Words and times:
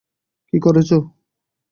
কী 0.53 0.57
করছো? 0.59 0.97